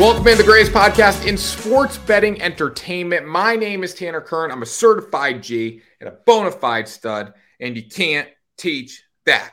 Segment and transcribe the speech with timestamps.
[0.00, 3.26] Welcome in the greatest podcast in sports betting entertainment.
[3.26, 4.50] My name is Tanner Kern.
[4.50, 8.26] I'm a certified G and a bona fide stud, and you can't
[8.56, 9.52] teach that.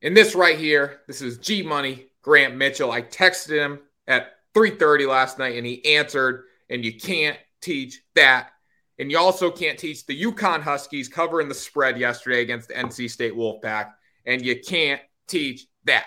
[0.00, 2.92] In this right here, this is G Money Grant Mitchell.
[2.92, 6.44] I texted him at 3:30 last night, and he answered.
[6.70, 8.50] And you can't teach that.
[9.00, 13.10] And you also can't teach the UConn Huskies covering the spread yesterday against the NC
[13.10, 13.90] State Wolfpack.
[14.24, 16.06] And you can't teach that.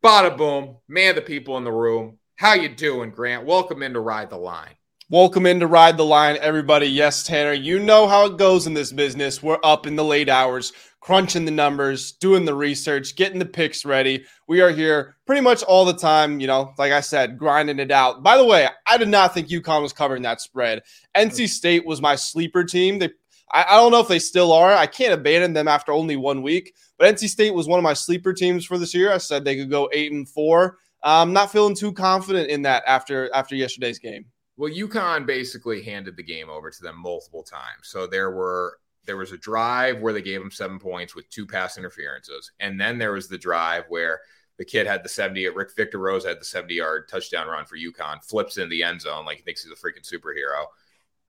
[0.00, 2.20] Bada boom, man, the people in the room.
[2.36, 3.46] How you doing, Grant?
[3.46, 4.74] Welcome in to Ride the Line.
[5.08, 6.86] Welcome in to Ride the Line, everybody.
[6.86, 9.40] Yes, Tanner, you know how it goes in this business.
[9.40, 13.84] We're up in the late hours, crunching the numbers, doing the research, getting the picks
[13.84, 14.24] ready.
[14.48, 17.92] We are here pretty much all the time, you know, like I said, grinding it
[17.92, 18.24] out.
[18.24, 20.82] By the way, I did not think UConn was covering that spread.
[21.16, 21.46] NC hmm.
[21.46, 22.98] State was my sleeper team.
[22.98, 23.10] They
[23.52, 24.72] I, I don't know if they still are.
[24.72, 27.94] I can't abandon them after only one week, but NC State was one of my
[27.94, 29.12] sleeper teams for this year.
[29.12, 30.78] I said they could go eight and four.
[31.04, 34.24] I'm not feeling too confident in that after after yesterday's game.
[34.56, 37.82] Well, UConn basically handed the game over to them multiple times.
[37.82, 41.46] So there were there was a drive where they gave them seven points with two
[41.46, 44.20] pass interferences, and then there was the drive where
[44.56, 47.76] the kid had the 70 Rick Victor Rosa had the 70 yard touchdown run for
[47.76, 50.66] UConn, flips in the end zone like he thinks he's a freaking superhero.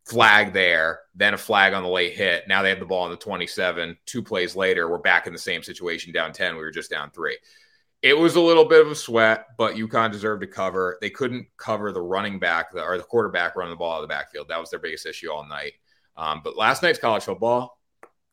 [0.06, 2.48] Flag there, then a flag on the late hit.
[2.48, 3.98] Now they have the ball on the 27.
[4.06, 6.56] Two plays later, we're back in the same situation, down 10.
[6.56, 7.38] We were just down three
[8.06, 11.00] it was a little bit of a sweat, but UConn deserved to cover.
[11.02, 14.14] They couldn't cover the running back or the quarterback running the ball out of the
[14.14, 14.48] backfield.
[14.48, 15.74] That was their biggest issue all night.
[16.16, 17.80] Um, but last night's college football,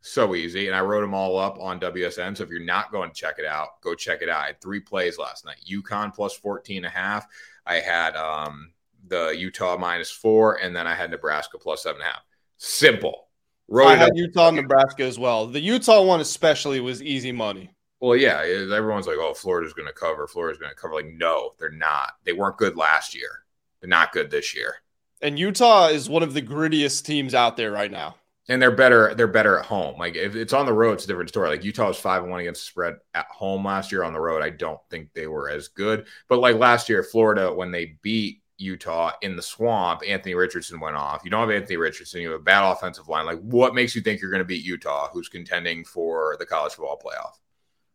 [0.03, 0.67] so easy.
[0.67, 2.37] And I wrote them all up on WSN.
[2.37, 4.43] So if you're not going to check it out, go check it out.
[4.43, 7.27] I had three plays last night UConn plus 14 and a half.
[7.65, 8.73] I had um,
[9.09, 12.23] the Utah minus four, and then I had Nebraska plus seven and a half.
[12.59, 13.29] Simple.
[13.69, 15.47] Wrote I had Utah, Nebraska as well.
[15.47, 17.71] The Utah one especially was easy money.
[18.03, 20.27] Well, yeah, everyone's like, "Oh, Florida's going to cover.
[20.27, 22.15] Florida's going to cover." Like, no, they're not.
[22.25, 23.45] They weren't good last year.
[23.81, 24.75] They're not good this year.
[25.21, 28.17] And Utah is one of the grittiest teams out there right now.
[28.49, 29.15] And they're better.
[29.15, 30.01] They're better at home.
[30.01, 31.49] Like if it's on the road, it's a different story.
[31.49, 34.03] Like Utah was five and one against the spread at home last year.
[34.03, 36.09] On the road, I don't think they were as good.
[36.29, 40.97] But like last year, Florida when they beat Utah in the swamp, Anthony Richardson went
[40.97, 41.23] off.
[41.25, 42.21] You don't have Anthony Richardson.
[42.21, 43.27] You have a bad offensive line.
[43.27, 46.73] Like what makes you think you're going to beat Utah, who's contending for the college
[46.73, 47.39] football playoff?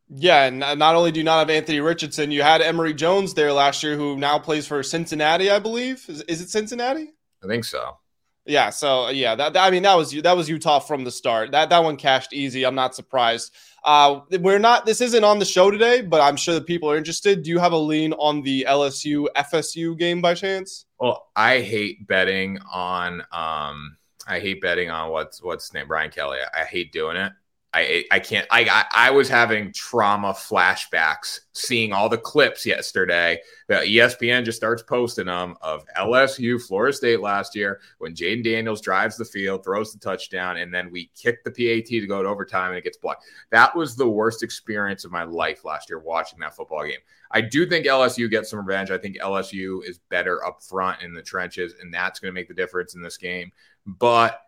[0.10, 3.52] Yeah, and not only do you not have Anthony Richardson, you had Emory Jones there
[3.52, 6.06] last year, who now plays for Cincinnati, I believe.
[6.08, 7.14] Is, is it Cincinnati?
[7.44, 7.98] I think so.
[8.46, 11.52] Yeah, so yeah, that, that, I mean that was that was Utah from the start.
[11.52, 12.66] That that one cashed easy.
[12.66, 13.54] I'm not surprised.
[13.84, 14.86] Uh, we're not.
[14.86, 17.44] This isn't on the show today, but I'm sure the people are interested.
[17.44, 20.86] Do you have a lean on the LSU FSU game by chance?
[20.98, 23.22] Well, I hate betting on.
[23.34, 26.40] Um, I hate betting on what's what's name Brian Kelly.
[26.58, 27.34] I hate doing it.
[27.74, 28.48] I I can't.
[28.50, 33.40] I, I, was having trauma flashbacks seeing all the clips yesterday.
[33.68, 38.82] that ESPN just starts posting them of LSU, Florida State last year when Jayden Daniels
[38.82, 42.30] drives the field, throws the touchdown, and then we kick the PAT to go to
[42.30, 43.26] overtime and it gets blocked.
[43.52, 47.00] That was the worst experience of my life last year watching that football game.
[47.32, 48.92] I do think LSU gets some revenge.
[48.92, 52.48] I think LSU is better up front in the trenches, and that's going to make
[52.48, 53.52] the difference in this game.
[53.86, 54.42] But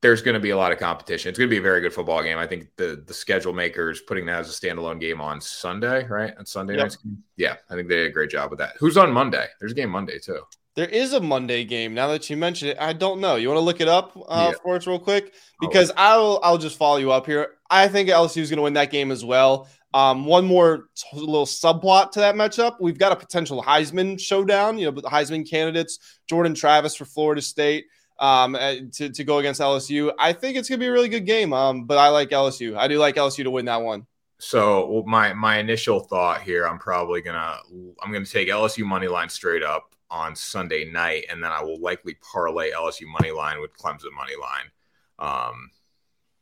[0.00, 1.28] there's going to be a lot of competition.
[1.28, 2.38] It's going to be a very good football game.
[2.38, 6.36] I think the the schedule makers putting that as a standalone game on Sunday, right?
[6.38, 6.84] On Sunday yep.
[6.84, 6.96] night.
[7.36, 8.74] Yeah, I think they did a great job with that.
[8.78, 9.46] Who's on Monday?
[9.58, 10.40] There's a game Monday too.
[10.76, 11.92] There is a Monday game.
[11.92, 13.34] Now that you mention it, I don't know.
[13.34, 14.58] You want to look it up uh, yeah.
[14.62, 17.54] for us real quick because I'll I'll just follow you up here.
[17.68, 19.68] I think LSU is going to win that game as well.
[19.94, 24.78] Um, one more t- little subplot to that matchup: we've got a potential Heisman showdown.
[24.78, 25.98] You know, the Heisman candidates:
[26.28, 27.86] Jordan Travis for Florida State
[28.18, 30.12] um, uh, to, to go against LSU.
[30.18, 32.76] I think it's going to be a really good game, um, but I like LSU.
[32.76, 34.06] I do like LSU to win that one.
[34.40, 37.58] So my my initial thought here, I'm probably gonna
[38.00, 41.80] I'm gonna take LSU money line straight up on Sunday night, and then I will
[41.80, 44.70] likely parlay LSU money line with Clemson money line
[45.18, 45.70] um,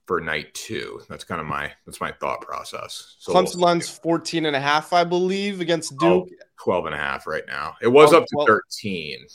[0.07, 1.01] for night two.
[1.09, 3.17] That's kind of my that's my thought process.
[3.19, 6.29] So Clemson we'll line's 14 and a half, I believe, against oh, Duke.
[6.33, 7.77] Oh, 12 and a half right now.
[7.81, 9.27] It was oh, up to 13,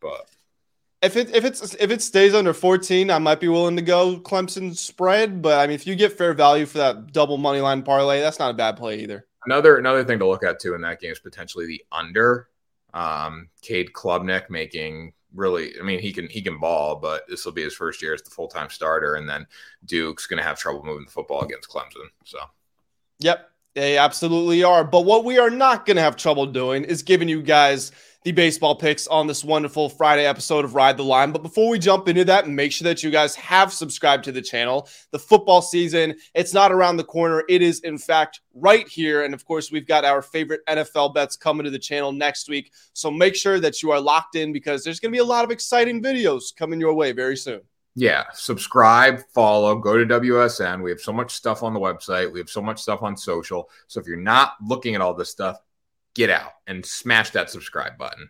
[0.00, 0.28] but
[1.02, 4.18] if it if it's if it stays under 14, I might be willing to go
[4.18, 5.42] Clemson spread.
[5.42, 8.38] But I mean, if you get fair value for that double money line parlay, that's
[8.38, 9.26] not a bad play either.
[9.46, 12.48] Another another thing to look at too in that game is potentially the under.
[12.94, 17.52] Um, Cade Klubnik making really, I mean, he can he can ball, but this will
[17.52, 19.46] be his first year as the full time starter, and then
[19.84, 22.08] Duke's going to have trouble moving the football against Clemson.
[22.24, 22.38] So,
[23.20, 24.84] yep, They absolutely are.
[24.84, 27.92] But what we are not going to have trouble doing is giving you guys
[28.28, 31.32] the baseball picks on this wonderful Friday episode of Ride the Line.
[31.32, 34.42] But before we jump into that, make sure that you guys have subscribed to the
[34.42, 34.86] channel.
[35.12, 37.42] The football season, it's not around the corner.
[37.48, 39.24] It is, in fact, right here.
[39.24, 42.70] And of course, we've got our favorite NFL bets coming to the channel next week.
[42.92, 45.46] So make sure that you are locked in because there's going to be a lot
[45.46, 47.62] of exciting videos coming your way very soon.
[47.94, 50.82] Yeah, subscribe, follow, go to WSN.
[50.82, 52.30] We have so much stuff on the website.
[52.30, 53.70] We have so much stuff on social.
[53.86, 55.60] So if you're not looking at all this stuff,
[56.18, 58.28] get out and smash that subscribe button.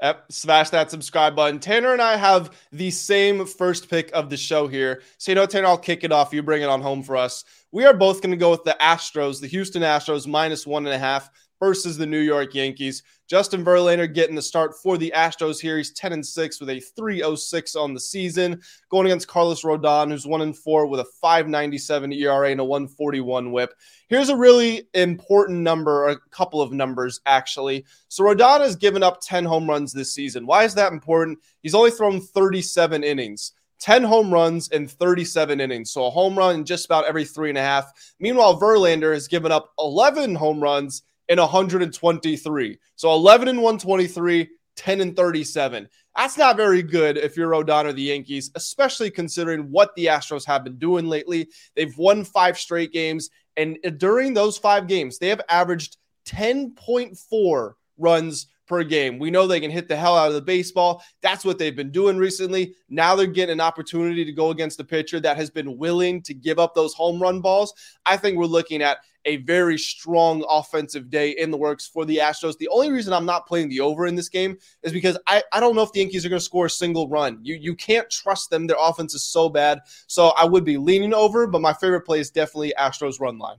[0.00, 1.60] Yep, smash that subscribe button.
[1.60, 5.02] Tanner and I have the same first pick of the show here.
[5.18, 6.32] So, you know, Tanner, I'll kick it off.
[6.32, 7.44] You bring it on home for us.
[7.70, 10.94] We are both going to go with the Astros, the Houston Astros, minus one and
[10.94, 11.30] a half
[11.62, 13.04] versus the New York Yankees.
[13.28, 15.76] Justin Verlander getting the start for the Astros here.
[15.76, 20.26] He's 10 and 6 with a 306 on the season, going against Carlos Rodon, who's
[20.26, 23.74] 1 and 4 with a 597 ERA and a 141 whip.
[24.08, 27.84] Here's a really important number, a couple of numbers actually.
[28.08, 30.46] So Rodon has given up 10 home runs this season.
[30.46, 31.38] Why is that important?
[31.62, 33.52] He's only thrown 37 innings.
[33.78, 35.92] 10 home runs in 37 innings.
[35.92, 37.92] So a home run in just about every three and a half.
[38.18, 42.78] Meanwhile, Verlander has given up 11 home runs in 123.
[42.96, 45.88] So 11 and 123, 10 and 37.
[46.16, 50.46] That's not very good if you're Rodon or the Yankees, especially considering what the Astros
[50.46, 51.48] have been doing lately.
[51.74, 55.96] They've won five straight games, and during those five games, they have averaged
[56.26, 59.18] 10.4 runs per game.
[59.18, 61.02] We know they can hit the hell out of the baseball.
[61.20, 62.74] That's what they've been doing recently.
[62.88, 66.32] Now they're getting an opportunity to go against a pitcher that has been willing to
[66.32, 67.74] give up those home run balls.
[68.06, 72.18] I think we're looking at a very strong offensive day in the works for the
[72.18, 72.58] Astros.
[72.58, 75.60] The only reason I'm not playing the over in this game is because I, I
[75.60, 77.38] don't know if the Yankees are going to score a single run.
[77.42, 78.66] You you can't trust them.
[78.66, 79.80] Their offense is so bad.
[80.06, 83.58] So I would be leaning over, but my favorite play is definitely Astros run line.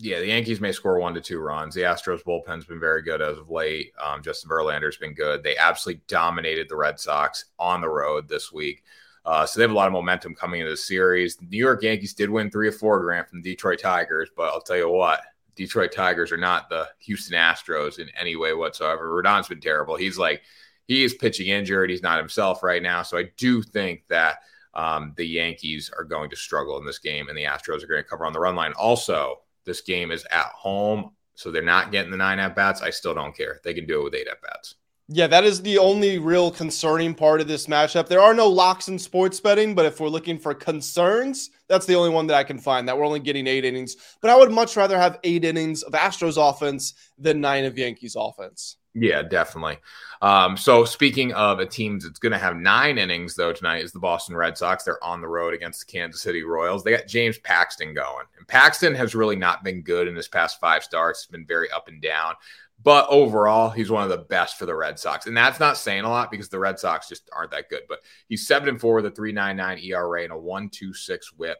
[0.00, 1.74] Yeah, the Yankees may score one to two runs.
[1.74, 3.92] The Astros bullpen's been very good as of late.
[4.00, 5.42] Um, Justin Verlander's been good.
[5.42, 8.84] They absolutely dominated the Red Sox on the road this week.
[9.24, 11.36] Uh, so they have a lot of momentum coming into the series.
[11.36, 14.48] The New York Yankees did win three or four grand from the Detroit Tigers, but
[14.48, 15.20] I'll tell you what,
[15.54, 19.14] Detroit Tigers are not the Houston Astros in any way whatsoever.
[19.14, 19.96] Rodon's been terrible.
[19.96, 20.42] He's like
[20.86, 21.90] he is pitching injured.
[21.90, 23.02] He's not himself right now.
[23.02, 24.38] So I do think that
[24.74, 28.02] um, the Yankees are going to struggle in this game, and the Astros are going
[28.02, 28.72] to cover on the run line.
[28.72, 32.80] Also, this game is at home, so they're not getting the nine at bats.
[32.80, 33.60] I still don't care.
[33.64, 34.76] They can do it with eight at bats.
[35.10, 38.08] Yeah, that is the only real concerning part of this matchup.
[38.08, 41.94] There are no locks in sports betting, but if we're looking for concerns, that's the
[41.94, 43.96] only one that I can find that we're only getting eight innings.
[44.20, 48.16] But I would much rather have eight innings of Astros offense than nine of Yankees
[48.18, 48.76] offense.
[48.94, 49.78] Yeah, definitely.
[50.20, 53.92] Um, so speaking of a team that's going to have nine innings though tonight is
[53.92, 54.82] the Boston Red Sox.
[54.82, 56.82] They're on the road against the Kansas City Royals.
[56.82, 60.60] They got James Paxton going, and Paxton has really not been good in his past
[60.60, 61.20] five starts.
[61.20, 62.34] It's been very up and down.
[62.82, 65.26] But overall, he's one of the best for the Red Sox.
[65.26, 67.82] And that's not saying a lot because the Red Sox just aren't that good.
[67.88, 71.58] But he's 7 and 4 with a 3.99 ERA and a 1.26 whip.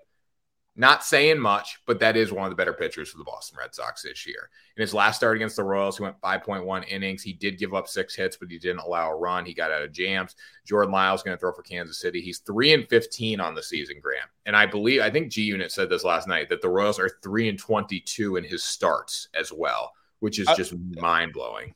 [0.77, 3.75] Not saying much, but that is one of the better pitchers for the Boston Red
[3.75, 4.49] Sox this year.
[4.77, 7.21] In his last start against the Royals, he went 5.1 innings.
[7.21, 9.45] He did give up six hits, but he didn't allow a run.
[9.45, 10.37] He got out of jams.
[10.65, 12.21] Jordan Lyles going to throw for Kansas City.
[12.21, 14.29] He's 3 and 15 on the season, Graham.
[14.47, 17.11] And I believe, I think G Unit said this last night that the Royals are
[17.25, 21.75] 3 and 22 in his starts as well which is just mind blowing.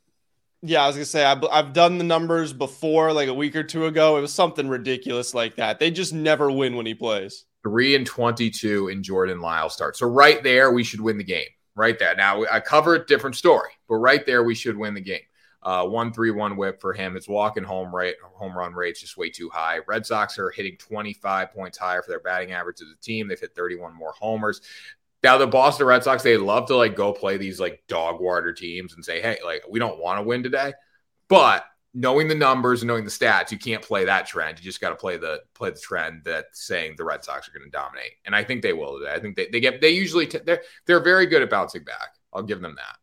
[0.63, 3.65] Yeah, I was gonna say I've, I've done the numbers before, like a week or
[3.65, 4.17] two ago.
[4.17, 5.81] It was something ridiculous like that.
[5.81, 7.45] They just never win when he plays.
[7.65, 9.97] Three and twenty-two in Jordan Lyle start.
[9.97, 11.49] So right there, we should win the game.
[11.75, 12.15] Right there.
[12.15, 15.23] Now I cover a different story, but right there, we should win the game.
[15.65, 17.15] Uh, one three one whip for him.
[17.15, 19.79] His walking home rate, home run rate's just way too high.
[19.87, 23.29] Red Sox are hitting 25 points higher for their batting average as a team.
[23.29, 24.61] They've hit 31 more homers.
[25.23, 28.53] Now the Boston Red Sox, they love to like go play these like dog water
[28.53, 30.73] teams and say, hey, like we don't want to win today.
[31.29, 31.65] But
[31.95, 34.59] knowing the numbers and knowing the stats, you can't play that trend.
[34.59, 37.53] You just got to play the play the trend that's saying the Red Sox are
[37.53, 39.13] going to dominate, and I think they will today.
[39.13, 42.17] I think they, they get they usually t- they're they're very good at bouncing back.
[42.33, 42.97] I'll give them that.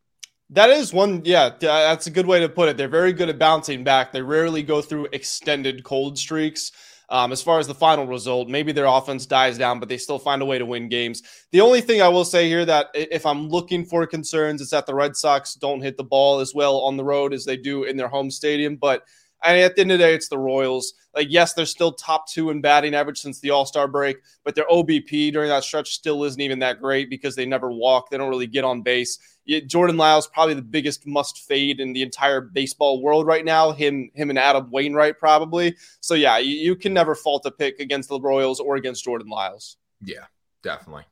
[0.52, 2.78] That is one, yeah, that's a good way to put it.
[2.78, 4.12] They're very good at bouncing back.
[4.12, 6.72] They rarely go through extended cold streaks.
[7.10, 10.20] Um, as far as the final result, maybe their offense dies down, but they still
[10.20, 11.24] find a way to win games.
[11.52, 14.86] The only thing I will say here that if I'm looking for concerns, is that
[14.86, 17.84] the Red Sox don't hit the ball as well on the road as they do
[17.84, 18.76] in their home stadium.
[18.76, 19.04] But
[19.46, 20.94] Mean, at the end of the day, it's the Royals.
[21.16, 24.54] Like, yes, they're still top two in batting average since the All Star break, but
[24.54, 28.10] their OBP during that stretch still isn't even that great because they never walk.
[28.10, 29.18] They don't really get on base.
[29.66, 33.72] Jordan Lyles probably the biggest must fade in the entire baseball world right now.
[33.72, 35.76] Him, him, and Adam Wainwright probably.
[36.02, 39.30] So yeah, you, you can never fault a pick against the Royals or against Jordan
[39.30, 39.78] Lyles.
[40.02, 40.26] Yeah,
[40.62, 41.06] definitely.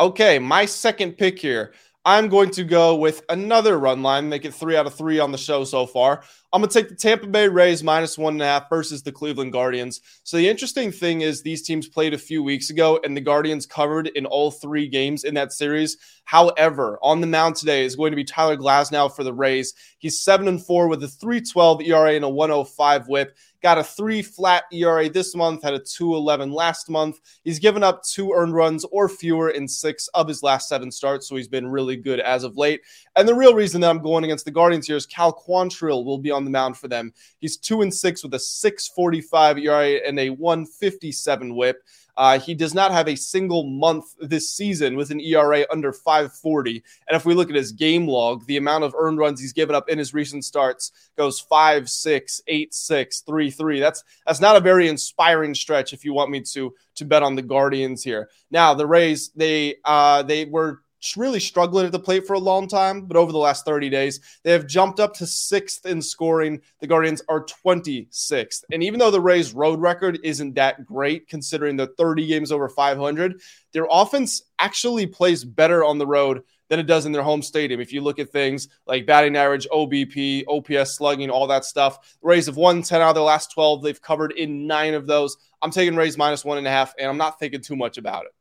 [0.00, 1.72] Okay, my second pick here.
[2.04, 5.32] I'm going to go with another run line, make it three out of three on
[5.32, 6.22] the show so far.
[6.56, 9.12] I'm going to take the Tampa Bay Rays minus one and a half versus the
[9.12, 10.00] Cleveland Guardians.
[10.22, 13.66] So, the interesting thing is, these teams played a few weeks ago, and the Guardians
[13.66, 15.98] covered in all three games in that series.
[16.24, 19.74] However, on the mound today is going to be Tyler Glasnow for the Rays.
[19.98, 23.36] He's 7 and 4 with a 312 ERA and a 105 whip.
[23.62, 27.20] Got a three flat ERA this month, had a 211 last month.
[27.42, 31.28] He's given up two earned runs or fewer in six of his last seven starts,
[31.28, 32.82] so he's been really good as of late.
[33.14, 36.18] And the real reason that I'm going against the Guardians here is Cal Quantrill will
[36.18, 37.12] be on the mound for them.
[37.38, 41.82] He's two and six with a 645 ERA and a 157 whip.
[42.16, 46.82] Uh, he does not have a single month this season with an ERA under 540.
[47.08, 49.76] And if we look at his game log, the amount of earned runs he's given
[49.76, 53.80] up in his recent starts goes 5 6, 8 6, 3 3.
[53.80, 57.34] That's that's not a very inspiring stretch if you want me to to bet on
[57.34, 58.30] the Guardians here.
[58.50, 60.80] Now, the Rays, they uh they were
[61.14, 64.20] really struggling at the plate for a long time, but over the last 30 days,
[64.44, 66.62] they have jumped up to sixth in scoring.
[66.80, 68.64] The Guardians are 26th.
[68.72, 72.70] And even though the Rays' road record isn't that great, considering the 30 games over
[72.70, 77.42] 500, their offense actually plays better on the road than it does in their home
[77.42, 77.80] stadium.
[77.80, 82.28] If you look at things like batting average, OBP, OPS slugging, all that stuff, the
[82.28, 83.82] Rays have won 10 out of their last 12.
[83.82, 85.36] They've covered in nine of those.
[85.62, 88.24] I'm taking Rays minus one and a half, and I'm not thinking too much about
[88.24, 88.32] it.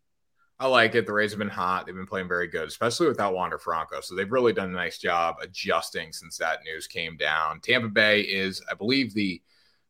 [0.58, 1.06] I like it.
[1.06, 1.86] The Rays have been hot.
[1.86, 4.00] They've been playing very good, especially without Wander Franco.
[4.00, 7.60] So they've really done a nice job adjusting since that news came down.
[7.60, 9.42] Tampa Bay is, I believe, the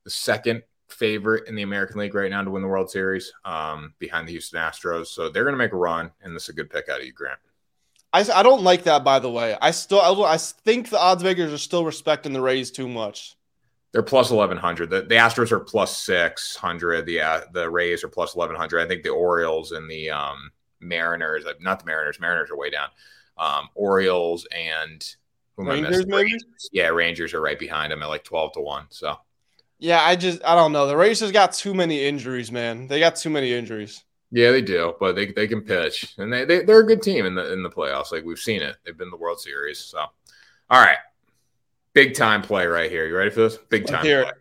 [0.04, 3.94] the second favorite in the American League right now to win the World Series, um,
[4.00, 5.08] behind the Houston Astros.
[5.08, 7.06] So they're going to make a run, and this is a good pick out of
[7.06, 7.40] you, Grant.
[8.14, 9.58] I, I don't like that, by the way.
[9.62, 13.36] I still I, I think the odds makers are still respecting the Rays too much.
[13.92, 14.90] They're plus eleven hundred.
[14.90, 17.06] The, the Astros are plus six hundred.
[17.06, 18.82] The uh, the Rays are plus eleven hundred.
[18.82, 20.52] I think the Orioles and the um,
[20.88, 22.20] Mariners, uh, not the Mariners.
[22.20, 22.90] Mariners are way down.
[23.38, 25.06] Um, Orioles and
[25.58, 26.32] Rangers, maybe.
[26.72, 28.86] Yeah, Rangers are right behind them at like twelve to one.
[28.90, 29.18] So.
[29.78, 30.88] Yeah, I just I don't know.
[30.88, 32.88] The Rangers got too many injuries, man.
[32.88, 34.06] They got too many injuries.
[34.32, 37.26] Yeah, they do, but they, they can pitch, and they, they they're a good team
[37.26, 38.12] in the in the playoffs.
[38.12, 39.80] Like we've seen it, they've been the World Series.
[39.80, 40.98] So, all right,
[41.94, 43.06] big time play right here.
[43.06, 43.58] You ready for this?
[43.70, 44.32] Big time play.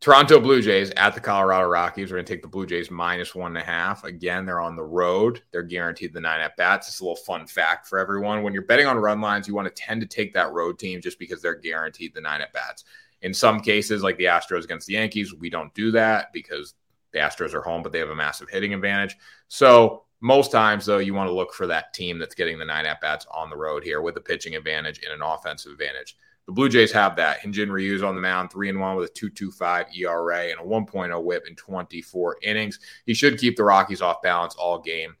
[0.00, 2.10] Toronto Blue Jays at the Colorado Rockies.
[2.10, 4.02] We're going to take the Blue Jays minus one and a half.
[4.04, 5.42] Again, they're on the road.
[5.50, 6.88] They're guaranteed the nine at bats.
[6.88, 8.42] It's a little fun fact for everyone.
[8.42, 11.02] When you're betting on run lines, you want to tend to take that road team
[11.02, 12.84] just because they're guaranteed the nine at bats.
[13.20, 16.72] In some cases, like the Astros against the Yankees, we don't do that because
[17.12, 19.18] the Astros are home, but they have a massive hitting advantage.
[19.48, 22.86] So most times, though, you want to look for that team that's getting the nine
[22.86, 26.16] at bats on the road here with a pitching advantage and an offensive advantage.
[26.50, 27.42] The Blue Jays have that.
[27.42, 31.22] Hyun-Jin Ryu's on the mound, three and one with a 2.25 ERA and a 1.0
[31.22, 32.80] WHIP in 24 innings.
[33.06, 35.14] He should keep the Rockies off balance all game.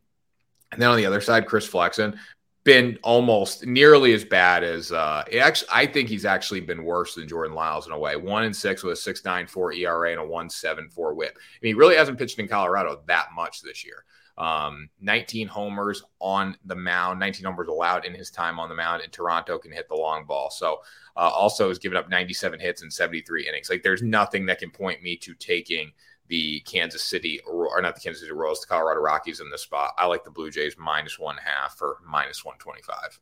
[0.72, 2.18] And then on the other side, Chris Flexen
[2.64, 7.28] been almost nearly as bad as uh actually I think he's actually been worse than
[7.28, 8.16] Jordan Lyles in a way.
[8.16, 11.38] One and six with a six nine four ERA and a one seven four whip.
[11.62, 14.04] Mean, he really hasn't pitched in Colorado that much this year.
[14.40, 19.02] Um, 19 homers on the mound, 19 homers allowed in his time on the mound,
[19.02, 20.50] and Toronto can hit the long ball.
[20.50, 20.80] So,
[21.14, 23.68] uh, also has given up 97 hits in 73 innings.
[23.68, 25.92] Like, there's nothing that can point me to taking
[26.28, 29.92] the Kansas City or not the Kansas City Royals, the Colorado Rockies in this spot.
[29.98, 33.20] I like the Blue Jays minus one half or minus 125.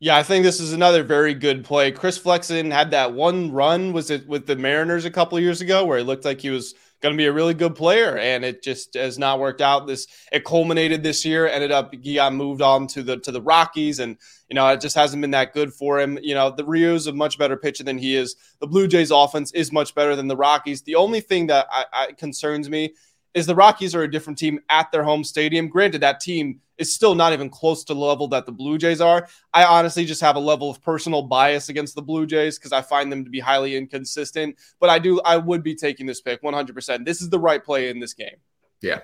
[0.00, 1.90] Yeah, I think this is another very good play.
[1.90, 5.84] Chris Flexen had that one run, was it with the Mariners a couple years ago,
[5.84, 8.62] where it looked like he was going to be a really good player, and it
[8.62, 9.88] just has not worked out.
[9.88, 11.48] This it culminated this year.
[11.48, 14.16] Ended up he got moved on to the to the Rockies, and
[14.48, 16.16] you know it just hasn't been that good for him.
[16.22, 18.36] You know the Ryu's a much better pitcher than he is.
[18.60, 20.82] The Blue Jays offense is much better than the Rockies.
[20.82, 22.94] The only thing that I, I concerns me
[23.34, 25.68] is the Rockies are a different team at their home stadium.
[25.68, 29.00] Granted, that team is still not even close to the level that the Blue Jays
[29.00, 29.28] are.
[29.52, 32.82] I honestly just have a level of personal bias against the Blue Jays because I
[32.82, 34.56] find them to be highly inconsistent.
[34.80, 37.04] But I do, I would be taking this pick 100%.
[37.04, 38.36] This is the right play in this game.
[38.80, 39.00] Yeah,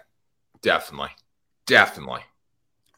[0.62, 1.10] definitely.
[1.66, 2.20] Definitely.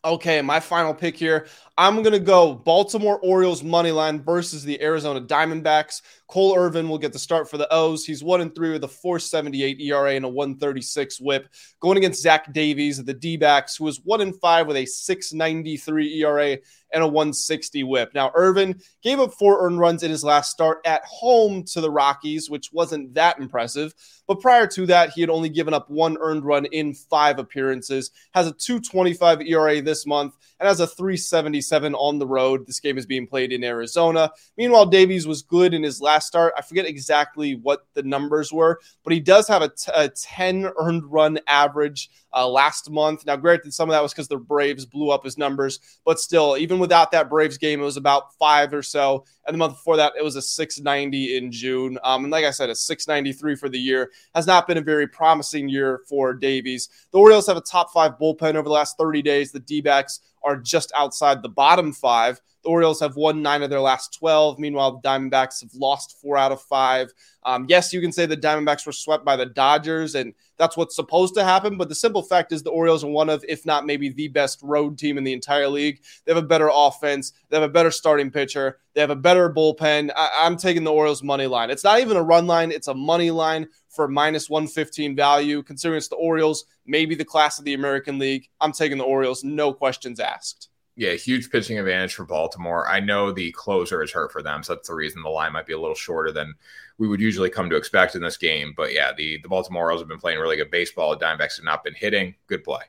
[0.04, 1.48] Okay, my final pick here.
[1.76, 6.00] I'm going to go Baltimore Orioles money line versus the Arizona Diamondbacks.
[6.28, 8.04] Cole Irvin will get the start for the O's.
[8.04, 11.48] He's one and three with a 478 ERA and a 136 whip.
[11.80, 14.86] Going against Zach Davies of the D backs, who was one and five with a
[14.86, 16.58] 693 ERA
[16.92, 18.12] and a 160 whip.
[18.14, 21.90] Now, Irvin gave up four earned runs in his last start at home to the
[21.90, 23.94] Rockies, which wasn't that impressive.
[24.26, 28.10] But prior to that, he had only given up one earned run in five appearances,
[28.34, 32.66] has a 225 ERA this month, and has a 377 on the road.
[32.66, 34.30] This game is being played in Arizona.
[34.56, 36.54] Meanwhile, Davies was good in his last last start.
[36.56, 40.70] I forget exactly what the numbers were, but he does have a, t- a 10
[40.78, 43.26] earned run average uh, last month.
[43.26, 46.56] Now, granted, some of that was because the Braves blew up his numbers, but still,
[46.56, 49.26] even without that Braves game, it was about five or so.
[49.46, 51.98] And the month before that, it was a 690 in June.
[52.02, 55.06] Um, and like I said, a 693 for the year has not been a very
[55.06, 56.88] promising year for Davies.
[57.10, 59.52] The Orioles have a top five bullpen over the last 30 days.
[59.52, 62.40] The D backs are just outside the bottom five.
[62.66, 64.58] Orioles have won nine of their last 12.
[64.58, 67.12] Meanwhile, the Diamondbacks have lost four out of five.
[67.44, 70.96] Um, yes, you can say the Diamondbacks were swept by the Dodgers, and that's what's
[70.96, 71.76] supposed to happen.
[71.76, 74.60] But the simple fact is, the Orioles are one of, if not maybe the best
[74.62, 76.00] road team in the entire league.
[76.24, 79.48] They have a better offense, they have a better starting pitcher, they have a better
[79.52, 80.10] bullpen.
[80.16, 81.70] I- I'm taking the Orioles money line.
[81.70, 85.62] It's not even a run line, it's a money line for minus 115 value.
[85.62, 89.44] Considering it's the Orioles, maybe the class of the American League, I'm taking the Orioles,
[89.44, 90.68] no questions asked.
[90.98, 92.88] Yeah, huge pitching advantage for Baltimore.
[92.88, 95.66] I know the closer is hurt for them, so that's the reason the line might
[95.66, 96.54] be a little shorter than
[96.96, 98.72] we would usually come to expect in this game.
[98.74, 101.10] But yeah, the the Baltimore Orioles have been playing really good baseball.
[101.10, 102.34] The Diamondbacks have not been hitting.
[102.46, 102.80] Good play.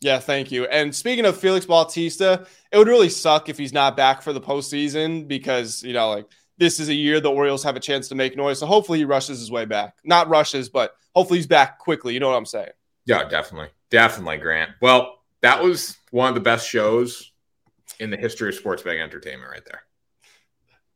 [0.00, 0.64] Yeah, thank you.
[0.66, 4.40] And speaking of Felix Bautista, it would really suck if he's not back for the
[4.40, 6.26] postseason because you know, like
[6.58, 8.58] this is a year the Orioles have a chance to make noise.
[8.58, 9.96] So hopefully he rushes his way back.
[10.04, 12.12] Not rushes, but hopefully he's back quickly.
[12.12, 12.70] You know what I'm saying?
[13.06, 14.72] Yeah, definitely, definitely, Grant.
[14.82, 17.29] Well, that was one of the best shows
[18.00, 19.82] in the history of sports betting entertainment right there.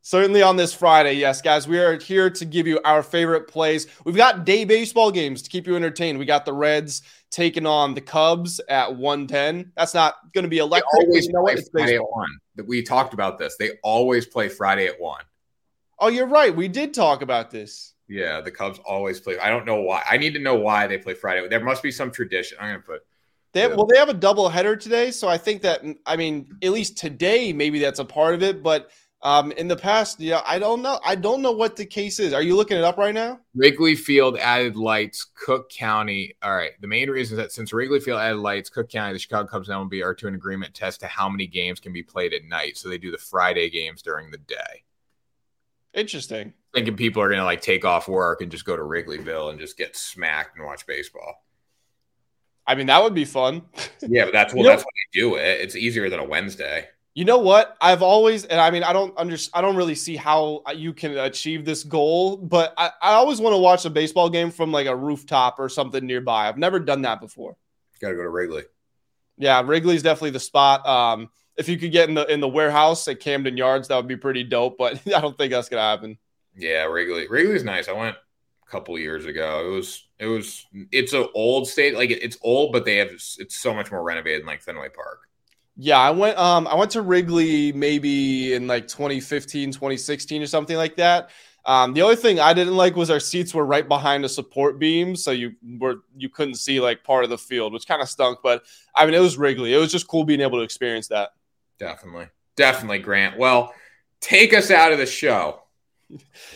[0.02, 3.86] Certainly on this Friday, yes, guys, we are here to give you our favorite plays.
[4.04, 6.18] We've got day baseball games to keep you entertained.
[6.18, 9.72] We got the Reds taking on the Cubs at 110.
[9.76, 10.90] That's not going to be electric.
[10.92, 12.28] They always you know play Friday at one.
[12.66, 13.56] We talked about this.
[13.56, 15.22] They always play Friday at one.
[15.98, 16.54] Oh, you're right.
[16.54, 17.94] We did talk about this.
[18.06, 19.38] Yeah, the Cubs always play.
[19.38, 20.02] I don't know why.
[20.06, 21.48] I need to know why they play Friday.
[21.48, 22.58] There must be some tradition.
[22.60, 23.06] I'm going to put
[23.54, 26.58] they have, well, they have a double header today, so I think that I mean,
[26.60, 28.64] at least today, maybe that's a part of it.
[28.64, 28.90] But
[29.22, 30.98] um, in the past, yeah, I don't know.
[31.04, 32.32] I don't know what the case is.
[32.32, 33.38] Are you looking it up right now?
[33.54, 36.34] Wrigley Field added lights, Cook County.
[36.42, 36.72] All right.
[36.80, 39.68] The main reason is that since Wrigley Field added lights, Cook County, the Chicago Cubs
[39.68, 42.44] and MLB are to an agreement test to how many games can be played at
[42.44, 42.76] night.
[42.76, 44.82] So they do the Friday games during the day.
[45.94, 46.52] Interesting.
[46.74, 49.78] Thinking people are gonna like take off work and just go to Wrigleyville and just
[49.78, 51.43] get smacked and watch baseball.
[52.66, 53.62] I mean, that would be fun.
[54.02, 55.60] Yeah, but that's well, you that's know, what they do it.
[55.60, 56.88] It's easier than a Wednesday.
[57.14, 57.76] You know what?
[57.80, 59.52] I've always, and I mean, I don't understand.
[59.54, 63.54] I don't really see how you can achieve this goal, but I, I always want
[63.54, 66.48] to watch a baseball game from like a rooftop or something nearby.
[66.48, 67.56] I've never done that before.
[68.00, 68.64] Got to go to Wrigley.
[69.38, 70.86] Yeah, Wrigley's definitely the spot.
[70.86, 74.08] Um, if you could get in the in the warehouse at Camden Yards, that would
[74.08, 74.76] be pretty dope.
[74.76, 76.18] But I don't think that's gonna happen.
[76.56, 77.28] Yeah, Wrigley.
[77.28, 77.88] Wrigley's nice.
[77.88, 78.16] I went
[78.74, 79.66] couple years ago.
[79.66, 83.56] It was it was it's an old state like it's old, but they have it's
[83.56, 85.20] so much more renovated than like Fenway Park.
[85.76, 90.76] Yeah, I went um I went to Wrigley maybe in like 2015, 2016 or something
[90.76, 91.30] like that.
[91.66, 94.78] Um, the only thing I didn't like was our seats were right behind a support
[94.78, 98.08] beam, so you were you couldn't see like part of the field, which kind of
[98.08, 98.40] stunk.
[98.42, 99.72] But I mean, it was Wrigley.
[99.72, 101.30] It was just cool being able to experience that.
[101.78, 103.38] Definitely, definitely, Grant.
[103.38, 103.72] Well,
[104.20, 105.63] take us out of the show.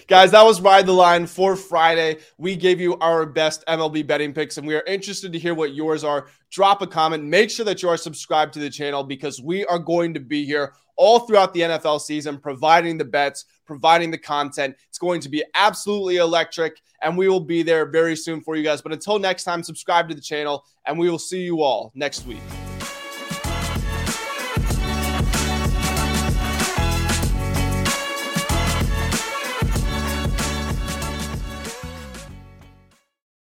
[0.06, 2.18] Guys, that was Ride the Line for Friday.
[2.36, 5.74] We gave you our best MLB betting picks, and we are interested to hear what
[5.74, 6.28] yours are.
[6.50, 7.24] Drop a comment.
[7.24, 10.44] Make sure that you are subscribed to the channel because we are going to be
[10.44, 14.76] here all throughout the NFL season, providing the bets, providing the content.
[14.88, 18.64] It's going to be absolutely electric, and we will be there very soon for you
[18.64, 18.82] guys.
[18.82, 22.26] But until next time, subscribe to the channel, and we will see you all next
[22.26, 22.40] week.